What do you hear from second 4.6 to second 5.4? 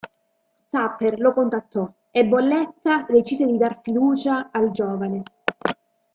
giovane.